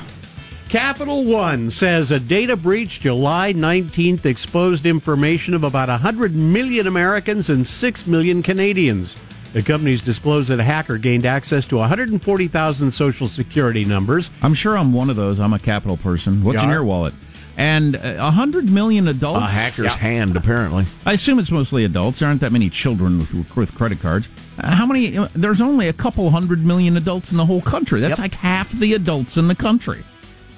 [0.69, 7.49] Capital One says a data breach July 19th exposed information of about 100 million Americans
[7.49, 9.15] and 6 million Canadians.
[9.53, 14.29] The companies disclosed that a hacker gained access to 140,000 social security numbers.
[14.41, 15.39] I'm sure I'm one of those.
[15.39, 16.43] I'm a capital person.
[16.43, 16.73] What's You in are?
[16.73, 17.13] your wallet?
[17.55, 19.39] And uh, a hundred million adults.
[19.41, 20.85] A hacker's hand, apparently.
[21.05, 22.19] I assume it's mostly adults.
[22.19, 24.27] There aren't that many children with, with credit cards.
[24.59, 25.17] Uh, how many?
[25.17, 28.01] uh, There's only a couple hundred million adults in the whole country.
[28.01, 28.19] That's Yep.
[28.19, 30.03] like half the adults in the country,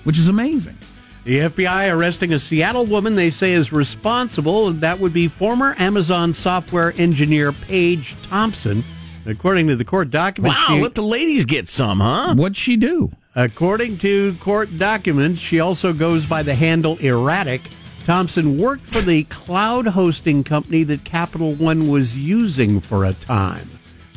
[0.10, 0.76] which is amazing.
[1.24, 5.76] The FBI arresting a Seattle woman they say is responsible, and that would be former
[5.78, 8.84] Amazon software engineer Paige Thompson.
[9.28, 12.34] According to the court documents, Wow, she- let the ladies get some, huh?
[12.34, 13.12] What'd she do?
[13.36, 17.62] According to court documents, she also goes by the handle Erratic.
[18.06, 23.69] Thompson worked for the cloud hosting company that Capital One was using for a time.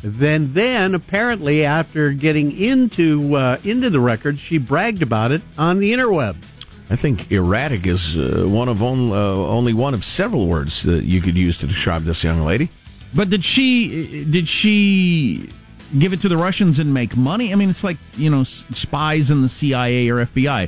[0.03, 5.79] Then, then apparently, after getting into uh, into the records, she bragged about it on
[5.79, 6.35] the interweb.
[6.89, 11.05] I think erratic is uh, one of on, uh, only one of several words that
[11.05, 12.69] you could use to describe this young lady.
[13.15, 15.49] But did she did she
[15.97, 17.53] give it to the Russians and make money?
[17.53, 20.67] I mean, it's like you know s- spies in the CIA or FBI.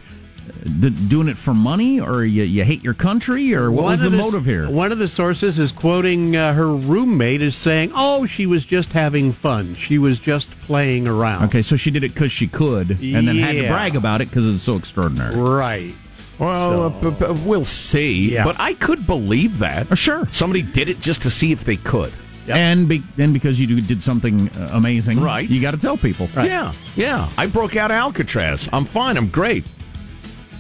[1.08, 4.10] Doing it for money, or you, you hate your country, or what One was the
[4.10, 4.70] the- motive here?
[4.70, 8.94] One of the sources is quoting uh, her roommate as saying, "Oh, she was just
[8.94, 9.76] having fun.
[9.76, 13.38] She was just playing around." Okay, so she did it because she could, and then
[13.38, 15.36] had to brag about it because it's so extraordinary.
[15.36, 15.94] Right.
[16.40, 18.34] Well, So- uh, p- p- we'll see.
[18.34, 18.44] Yeah.
[18.44, 19.92] But I could believe that.
[19.92, 20.28] Uh, sure.
[20.32, 22.12] Somebody did it just to see if they could.
[22.48, 25.50] And be, and because you did something uh, amazing, Right.
[25.50, 26.30] You got to tell people.
[26.36, 26.48] Right.
[26.48, 27.28] Yeah, yeah.
[27.40, 28.70] I broke out of Alcatraz.
[28.72, 29.18] I'm fine.
[29.18, 29.66] I'm great.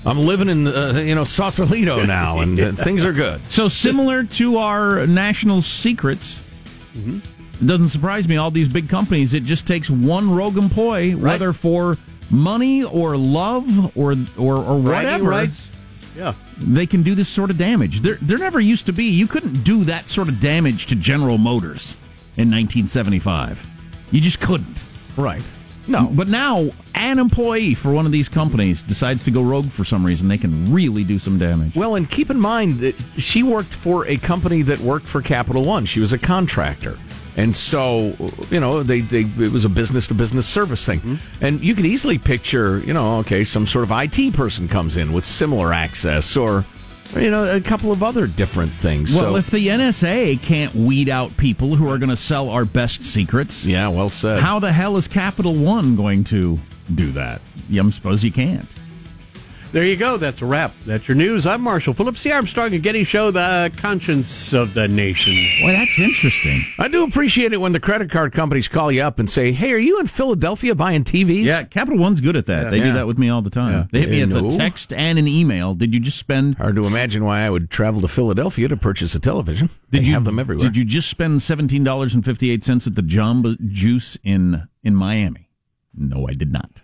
[0.05, 3.41] I'm living in, uh, you know, Sausalito now, and uh, things are good.
[3.49, 6.41] So similar to our national secrets,
[6.95, 7.21] it
[7.65, 8.37] doesn't surprise me.
[8.37, 11.97] All these big companies, it just takes one rogue employee, whether for
[12.29, 15.23] money or love or or or whatever.
[15.29, 15.69] rights.
[16.15, 16.33] Yeah.
[16.57, 17.99] They can do this sort of damage.
[17.99, 19.05] There, there never used to be.
[19.05, 21.97] You couldn't do that sort of damage to General Motors
[22.37, 23.65] in 1975.
[24.11, 24.81] You just couldn't.
[25.17, 25.43] Right.
[25.87, 26.07] No.
[26.07, 30.05] But now, an employee for one of these companies decides to go rogue for some
[30.05, 30.27] reason.
[30.27, 31.75] They can really do some damage.
[31.75, 35.63] Well, and keep in mind that she worked for a company that worked for Capital
[35.63, 35.85] One.
[35.85, 36.97] She was a contractor.
[37.37, 38.15] And so,
[38.49, 41.01] you know, they, they it was a business to business service thing.
[41.01, 41.45] Mm-hmm.
[41.45, 45.11] And you can easily picture, you know, okay, some sort of IT person comes in
[45.11, 46.65] with similar access or,
[47.13, 49.15] you know, a couple of other different things.
[49.15, 52.65] Well, so, if the NSA can't weed out people who are going to sell our
[52.65, 54.39] best secrets, yeah, well said.
[54.39, 56.59] how the hell is Capital One going to
[56.93, 57.41] do that?
[57.71, 58.67] I suppose you can't.
[59.75, 60.15] There you go.
[60.15, 60.73] That's a wrap.
[60.85, 61.45] That's your news.
[61.45, 65.35] I'm Marshall Phillips, the Armstrong and Getty Show, the conscience of the nation.
[65.61, 66.63] Well, that's interesting.
[66.79, 69.73] I do appreciate it when the credit card companies call you up and say, "Hey,
[69.73, 72.71] are you in Philadelphia buying TVs?" Yeah, Capital One's good at that.
[72.71, 73.73] They do that with me all the time.
[73.73, 73.85] Yeah.
[73.91, 74.49] They hit me at No.
[74.49, 75.73] the text and an email.
[75.75, 76.55] Did you just spend?
[76.55, 79.69] Hard to imagine why I would travel to Philadelphia to purchase a television.
[79.91, 80.65] They Did you have them everywhere.
[80.65, 84.69] Did you just spend seventeen dollars and fifty eight cents at the Jamba Juice in
[84.85, 85.49] in Miami?
[85.93, 86.81] No, I did not.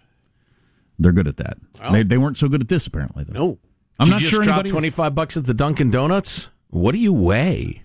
[1.01, 1.57] They're good at that.
[1.91, 3.23] They, they weren't so good at this apparently.
[3.23, 3.33] Though.
[3.33, 3.59] No.
[3.99, 6.49] I'm Did not you sure drop twenty five bucks at the Dunkin' Donuts.
[6.69, 7.83] What do you weigh?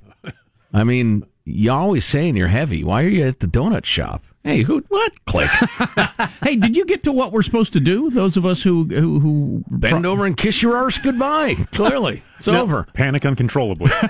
[0.73, 2.85] I mean, you always saying you're heavy.
[2.85, 4.23] Why are you at the donut shop?
[4.47, 4.81] Hey, who?
[4.89, 5.25] What?
[5.27, 5.51] Click.
[6.43, 8.11] hey, did you get to what we're supposed to do?
[8.11, 11.55] Those of us who who, who Bend over and kiss your arse goodbye.
[11.73, 12.85] Clearly, it's No, over.
[12.95, 13.91] Panic uncontrollably.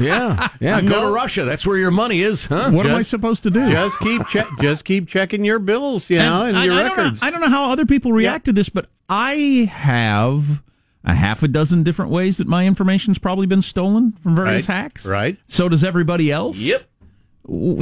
[0.00, 0.80] Yeah, yeah.
[0.80, 1.44] Go to Russia.
[1.44, 2.70] That's where your money is, huh?
[2.70, 3.70] What am I supposed to do?
[3.70, 6.96] Just keep che- just keep checking your bills, you know, and, I, your I don't
[6.96, 7.22] know, records.
[7.22, 10.62] I don't know how other people react to this, but I have
[11.04, 14.74] a half a dozen different ways that my information's probably been stolen from various Right,
[14.82, 15.06] hacks.
[15.06, 15.38] right.
[15.46, 16.58] So does everybody else.
[16.58, 16.82] Yep.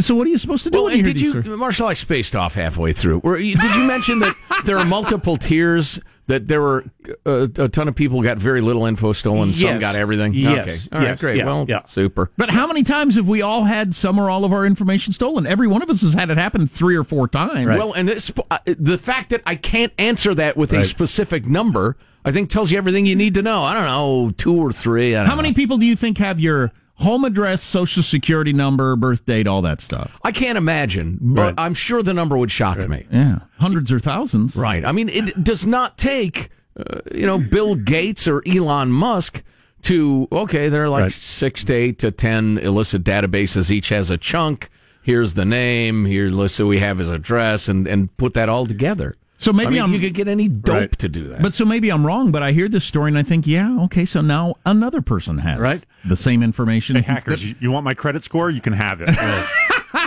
[0.01, 0.83] So what are you supposed to do?
[0.83, 1.47] Well, did these you, stories?
[1.47, 1.89] Marshall?
[1.89, 3.19] I spaced off halfway through.
[3.19, 6.01] Were did you mention that there are multiple tiers?
[6.27, 6.85] That there were
[7.25, 9.55] uh, a ton of people got very little info stolen.
[9.55, 10.35] Some got everything.
[10.35, 10.59] Yes.
[10.59, 10.79] Okay.
[10.93, 11.09] All right.
[11.09, 11.21] Yes.
[11.21, 11.37] Great.
[11.39, 11.47] Yeah.
[11.47, 11.83] Well, Yeah.
[11.85, 12.31] super.
[12.37, 15.47] But how many times have we all had some or all of our information stolen?
[15.47, 17.67] Every one of us has had it happen three or four times.
[17.67, 21.97] Well, and this, uh, the fact that I can't answer that with a specific number,
[22.27, 23.65] I think tells you everything you need to know.
[23.65, 25.13] I don't know, two or three.
[25.13, 25.55] How many know.
[25.55, 29.81] people do you think have your home address, social security number, birth date, all that
[29.81, 30.19] stuff?
[30.23, 31.55] I can't imagine, but Right.
[31.59, 33.07] I'm sure the number would shock me.
[33.11, 34.57] Yeah, hundreds or thousands.
[34.57, 34.85] Right.
[34.85, 39.43] I mean, it does not take, uh, you know, Bill Gates or Elon Musk
[39.83, 41.13] to, okay, there are like Right.
[41.13, 43.71] six to eight to 10 illicit databases.
[43.71, 44.69] Each has a chunk.
[45.03, 46.05] Here's the name.
[46.05, 49.15] Here, let's say we have his address and, and put that all together.
[49.41, 50.99] So maybe I mean, I'm- you could get any dope Right.
[50.99, 51.41] to do that.
[51.43, 54.05] But so maybe I'm wrong, but I hear this story and I think, yeah, okay,
[54.05, 55.85] so now another person has Right.
[56.05, 56.97] the same information.
[56.97, 58.51] Hey, hackers, you, you want my credit score?
[58.51, 59.09] You can have it.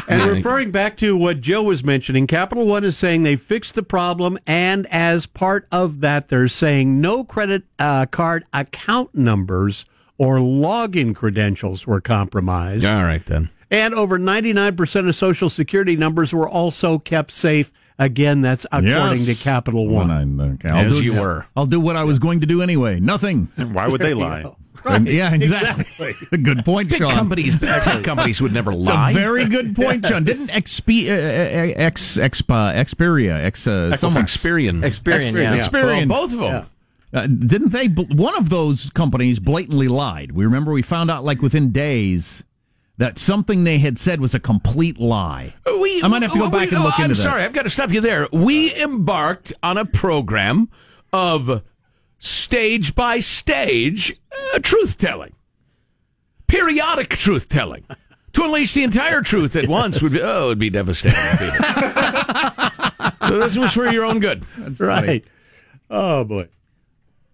[0.08, 3.82] And referring back to what Joe was mentioning, Capital One is saying they fixed the
[3.82, 9.86] problem, and as part of that, they're saying no credit uh, card account numbers
[10.20, 12.86] or login credentials were compromised.
[12.86, 13.50] all right, then.
[13.72, 17.72] And over 99% of Social Security numbers were also kept safe.
[18.02, 19.26] Again, that's according Yes.
[19.38, 20.10] to Capital One.
[20.10, 21.46] I- okay, I'll As do- you were.
[21.56, 23.00] I'll do what I was going to do anyway.
[23.00, 23.48] Nothing.
[23.56, 24.44] Why would they lie?
[24.86, 26.16] And- yeah, exactly.
[26.42, 27.12] good point, Big Sean.
[27.12, 29.12] companies, big tech companies would never It's lie.
[29.12, 30.24] a very good point, Sean.
[30.24, 34.82] Didn't XP, uh, uh, X, Expa, Xperia, X, uh, someone, Experian.
[34.82, 35.58] Experian, yeah.
[35.58, 36.10] Experian.
[36.10, 36.66] Well, both of them.
[37.14, 37.88] Uh, didn't they?
[37.88, 40.32] One of those companies blatantly lied.
[40.32, 42.44] We remember we found out like within days
[43.02, 45.56] that something they had said was a complete lie.
[45.66, 47.16] We, I might have to go we- back and look oh, into I'm that.
[47.16, 48.28] sorry, I've got to stop you there.
[48.32, 50.70] We embarked on a program
[51.12, 51.64] of
[52.20, 54.16] stage by stage
[54.54, 55.34] uh, truth telling,
[56.46, 57.86] periodic truth telling.
[58.34, 61.18] To unleash the entire truth at once would be oh, it'd be devastating.
[63.28, 64.46] so this was for your own good.
[64.58, 65.26] That's right.
[65.90, 66.48] Oh boy.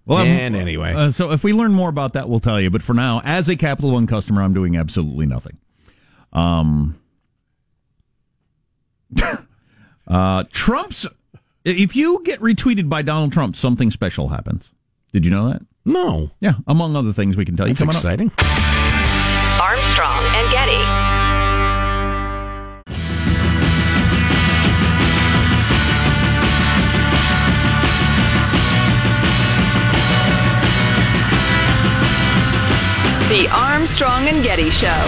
[0.08, 0.94] Well, I'm- And anyway.
[0.94, 2.70] uh, so if we learn more about that, we'll tell you.
[2.72, 5.58] But for now, as a Capital One customer, I'm doing absolutely nothing.
[6.34, 6.96] Um,
[10.08, 11.06] uh, Trump's.
[11.66, 14.72] If you get retweeted by Donald Trump, something special happens.
[15.12, 15.62] Did you know that?
[15.84, 16.32] No.
[16.40, 17.88] Yeah, among other things we can tell That's you.
[17.88, 17.94] Up.
[17.94, 18.32] exciting.
[18.38, 18.87] Armstrong
[33.38, 35.04] The Armstrong and Getty Show.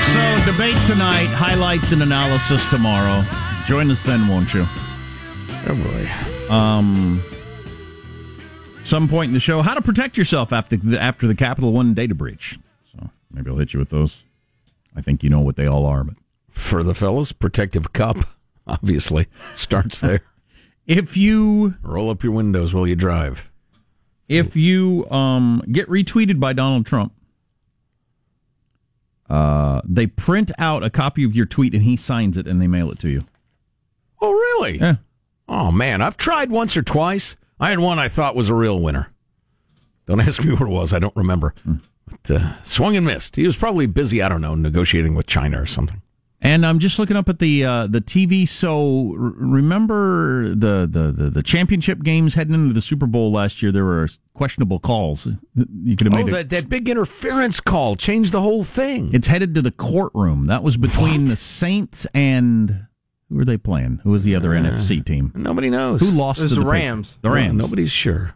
[0.00, 3.26] So debate tonight, highlights and analysis tomorrow.
[3.66, 4.64] Join us then, won't you?
[5.66, 5.74] Oh
[6.48, 6.50] boy.
[6.50, 7.22] Um,
[8.84, 11.92] some point in the show, how to protect yourself after the, after the Capital One
[11.92, 12.58] data breach.
[12.90, 14.24] So maybe I'll hit you with those.
[14.96, 16.14] I think you know what they all are, but
[16.48, 18.16] For the fellas, protective cup
[18.66, 20.22] obviously starts there.
[20.86, 23.50] If you Roll up your windows while you drive.
[24.28, 27.12] if you um, get retweeted by Donald Trump,
[29.30, 32.66] uh, they print out a copy of your tweet and he signs it and they
[32.66, 33.24] mail it to you.
[34.20, 34.78] Oh, really?
[34.78, 34.96] Yeah.
[35.48, 37.36] Oh man, I've tried once or twice.
[37.60, 39.10] I had one I thought was a real winner.
[40.06, 40.92] Don't ask me what it was.
[40.92, 41.54] I don't remember.
[42.06, 43.36] But, uh, swung and missed.
[43.36, 44.22] He was probably busy.
[44.22, 46.00] I don't know, negotiating with China or something.
[46.46, 48.46] And I'm just looking up at the uh, the TV.
[48.46, 53.72] So remember the, the, the, the championship games heading into the Super Bowl last year.
[53.72, 55.26] There were questionable calls.
[55.56, 59.08] You could have Oh, made a- that, that big interference call changed the whole thing.
[59.14, 60.46] It's headed to the courtroom.
[60.46, 62.88] That was between the Saints and
[63.30, 64.00] who were they playing?
[64.04, 65.32] Who was the other NFC team?
[65.34, 66.00] Nobody knows.
[66.00, 66.84] Who lost It was to the the Patriots?
[66.90, 67.18] Rams.
[67.22, 67.56] The Rams.
[67.58, 68.34] Nobody's sure.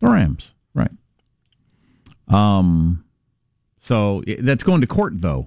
[0.00, 0.52] The Rams.
[0.74, 0.90] Right.
[2.26, 3.04] Um.
[3.78, 5.46] So that's going to court, though.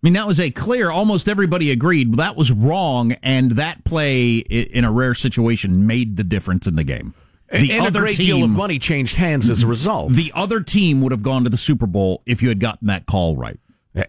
[0.00, 0.90] I mean, that was a clear.
[0.90, 6.22] Almost everybody agreed that was wrong, and that play in a rare situation made the
[6.22, 7.14] difference in the game.
[7.50, 10.12] The and a other great deal of money changed hands as a result.
[10.12, 13.06] The other team would have gone to the Super Bowl if you had gotten that
[13.06, 13.58] call right.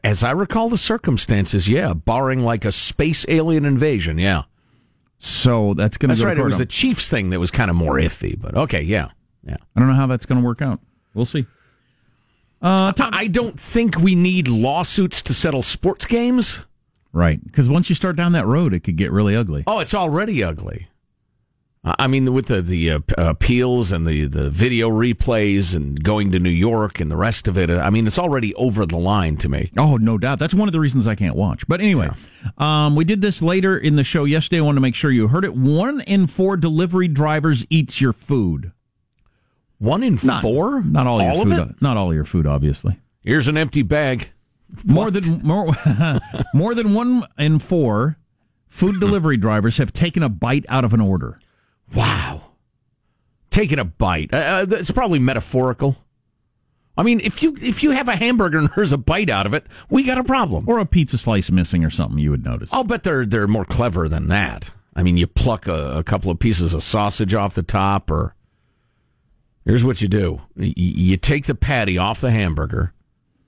[0.03, 4.43] As I recall the circumstances, yeah, barring like a space alien invasion, yeah.
[5.17, 6.33] So that's going to That's go right.
[6.35, 9.09] To It was the Chiefs thing that was kind of more iffy, but okay, yeah,
[9.43, 9.57] yeah.
[9.75, 10.79] I don't know how that's going to work out.
[11.15, 11.47] We'll see.
[12.61, 16.65] Uh, I I don't think we need lawsuits to settle sports games.
[17.11, 19.63] Right, because once you start down that road, it could get really ugly.
[19.65, 20.87] Oh, it's already ugly.
[21.81, 26.39] I mean, with the the uh, appeals and the the video replays and going to
[26.39, 29.37] New York and the rest of it, uh, I mean, it's already over the line
[29.37, 29.71] to me.
[29.77, 30.39] Oh, no doubt.
[30.39, 31.65] That's one of the reasons I can't watch.
[31.67, 32.09] But anyway,
[32.57, 34.59] um, we did this later in the show yesterday.
[34.59, 35.55] I wanted to make sure you heard it.
[35.55, 38.73] One in four delivery drivers eats your food.
[39.79, 41.69] One in Not- four, Not all, your of food.
[41.71, 41.81] it.
[41.81, 42.99] Not all your food, obviously.
[43.21, 44.29] Here's an empty bag.
[44.83, 45.71] More than more,
[46.53, 48.17] more than one in four
[48.67, 51.39] food delivery drivers have taken a bite out of an order.
[51.95, 52.43] Wow.
[53.49, 54.31] Taking a bite.
[54.33, 54.37] Uh,
[54.69, 55.97] Uh, it's probably metaphorical.
[56.97, 59.53] I mean, if you if you have a hamburger and there's a bite out of
[59.53, 60.65] it, we got a problem.
[60.67, 62.69] Or a pizza slice missing or something, you would notice.
[62.73, 64.71] I'll bet they're they're more clever than that.
[64.95, 68.35] I mean, you pluck a, a couple of pieces of sausage off the top, or
[69.65, 72.93] here's what you do: you take the patty off the hamburger,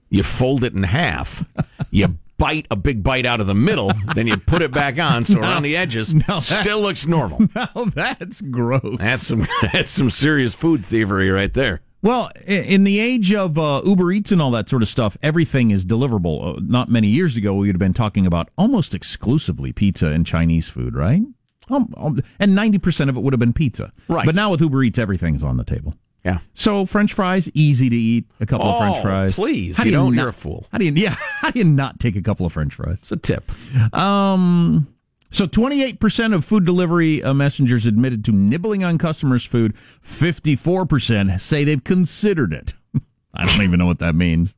[0.09, 1.43] you fold it in half,
[1.91, 5.23] you bite a big bite out of the middle, then you put it back on,
[5.23, 7.47] so around the edges no, still looks normal.
[7.55, 8.97] Now that's gross.
[8.97, 11.81] That's some that's some serious food thievery right there.
[12.03, 15.69] Well, in the age of uh, Uber Eats and all that sort of stuff, everything
[15.69, 16.57] is deliverable.
[16.57, 20.25] Uh, not many years ago, we would have been talking about almost exclusively pizza and
[20.25, 21.21] Chinese food, right?
[21.69, 23.93] Um, um, and 90% of it would have been pizza.
[24.07, 24.25] Right.
[24.25, 25.93] But now with Uber Eats, everything's on the table.
[26.25, 26.39] Yeah.
[26.53, 28.25] So French fries, easy to eat.
[28.39, 29.35] A couple of French Oh, fries.
[29.35, 30.67] please, How you do don't- not- you're a fool.
[30.71, 32.97] How do you, yeah, how do you not take a couple of French fries?
[33.01, 33.51] It's a tip.
[33.95, 34.87] Um,
[35.31, 39.73] so 28% of food delivery uh, messengers admitted to nibbling on customers' food.
[40.05, 42.73] 54% say they've considered it.
[43.33, 44.53] I don't even know what that means.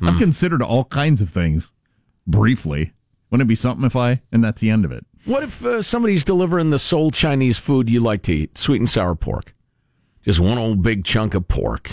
[0.00, 1.72] I've considered all kinds of things
[2.26, 2.92] briefly.
[3.30, 5.04] Wouldn't it be something if I, and that's the end of it.
[5.26, 8.88] What if uh, somebody's delivering the sole Chinese food you like to eat, sweet and
[8.88, 9.54] sour pork?
[10.22, 11.90] Just one old big chunk of pork,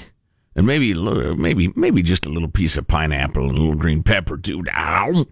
[0.55, 4.38] and maybe maybe maybe just a little piece of pineapple and a little green pepper
[4.38, 4.63] too.
[4.71, 5.25] Ow.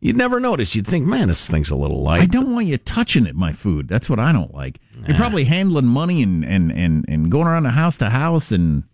[0.00, 0.74] You'd never notice.
[0.74, 2.22] You'd think, man, this thing's a little light.
[2.22, 3.88] I don't want you touching it, my food.
[3.88, 4.80] That's what I don't like.
[5.06, 8.84] You're probably handling money and, and, and, and going around the house to house and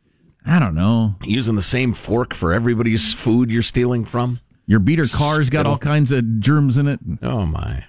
[0.47, 1.17] I don't know.
[1.23, 4.41] Using the same fork for everybody's food you're stealing from.
[4.67, 7.01] Your beater car's got all kinds of germs in it.
[7.23, 7.85] Oh my.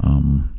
[0.00, 0.58] Um,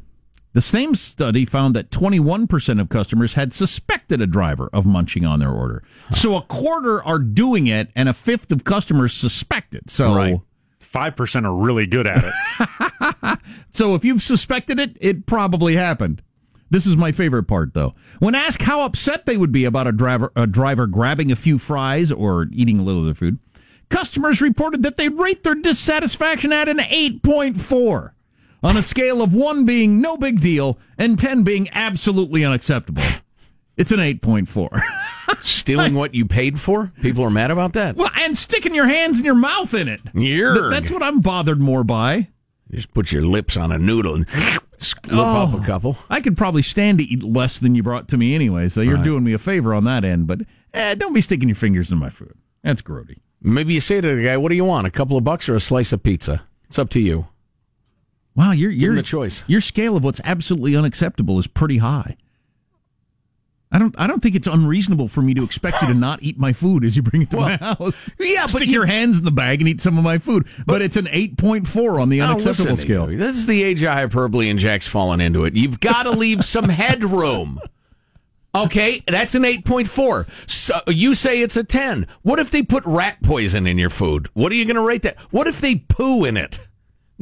[0.53, 5.39] the same study found that 21% of customers had suspected a driver of munching on
[5.39, 5.83] their order.
[6.11, 9.89] So a quarter are doing it, and a fifth of customers suspect it.
[9.89, 10.39] So Right.
[10.79, 13.39] 5% are really good at it.
[13.71, 16.21] So if you've suspected it, it probably happened.
[16.69, 17.95] This is my favorite part, though.
[18.19, 21.57] When asked how upset they would be about a driver, a driver grabbing a few
[21.57, 23.39] fries or eating a little of their food,
[23.89, 28.11] customers reported that they rate their dissatisfaction at an 8.4
[28.63, 33.03] on a scale of 1 being no big deal and 10 being absolutely unacceptable.
[33.75, 34.81] It's an 8.4.
[35.41, 36.91] Stealing what you paid for?
[37.01, 37.95] People are mad about that.
[37.95, 40.03] well, and sticking your hands and your mouth in it.
[40.13, 40.53] Yerg.
[40.59, 42.29] Th- That's what I'm bothered more by.
[42.71, 44.29] Just put your lips on a noodle and
[44.79, 45.97] slip up a couple.
[46.09, 48.95] I could probably stand to eat less than you brought to me anyway, so you're
[48.95, 49.03] Right.
[49.03, 50.27] doing me a favor on that end.
[50.27, 50.41] But
[50.73, 52.33] eh, don't be sticking your fingers in my food.
[52.63, 53.17] That's grody.
[53.41, 54.87] Maybe you say to the guy, "What do you want?
[54.87, 57.27] A couple of bucks or a slice of pizza?" It's up to you.
[58.35, 59.43] Wow, your Give your him the choice.
[59.47, 62.17] Your scale of what's absolutely unacceptable is pretty high.
[63.71, 66.37] I don't I don't think it's unreasonable for me to expect you to not eat
[66.37, 68.07] my food as you bring it to my house.
[68.19, 70.47] yeah, but stick you- your hands in the bag and eat some of my food.
[70.67, 73.11] But, it's an eight point four on the unacceptable listen scale.
[73.11, 73.17] you.
[73.17, 75.55] This is the age of hyperbole, and Jack's fallen into it.
[75.55, 77.59] You've got to leave some headroom.
[78.55, 80.27] Okay, that's an 8.4.
[80.47, 82.05] So you say it's a 10.
[82.21, 84.29] What if they put rat poison in your food?
[84.33, 85.19] What are you going to rate that?
[85.31, 86.59] What if they poo in it?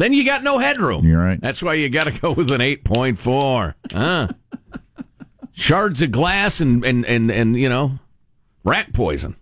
[0.01, 1.07] Then you got no headroom.
[1.07, 1.39] You're right.
[1.39, 3.75] That's why you got to go with an 8.4.
[3.91, 4.27] Huh?
[5.51, 7.99] Shards of glass and, and, and, and, you know,
[8.63, 9.35] rat poison.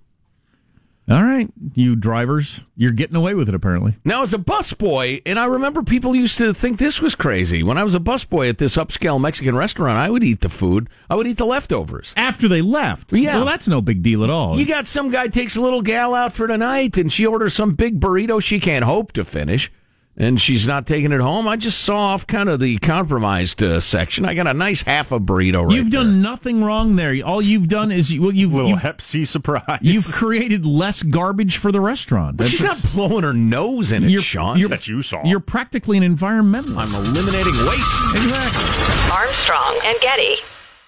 [1.09, 3.95] All right, you drivers, you're getting away with it apparently.
[4.05, 7.63] Now, as a busboy, and I remember people used to think this was crazy.
[7.63, 10.87] When I was a busboy at this upscale Mexican restaurant, I would eat the food.
[11.09, 12.13] I would eat the leftovers.
[12.15, 13.11] After they left.
[13.11, 13.37] Yeah.
[13.37, 14.59] Well, that's no big deal at all.
[14.59, 17.73] You got some guy takes a little gal out for tonight, and she orders some
[17.73, 19.71] big burrito she can't hope to finish,
[20.19, 21.47] and she's not taking it home.
[21.47, 24.25] I just saw off kind of the compromised uh, section.
[24.25, 27.15] I got a nice half a burrito right You've done nothing wrong there.
[27.25, 29.79] All you've done is you, well, you've Little you've, Hep C surprise.
[29.81, 32.37] you've created less garbage for the restaurant.
[32.37, 34.57] But she's not blowing her nose in it, You're- Sean.
[34.57, 35.23] you're- that you saw.
[35.25, 36.77] You're practically an environmentalist.
[36.77, 38.15] I'm eliminating waste.
[38.15, 39.15] exactly.
[39.15, 40.35] Armstrong and Getty.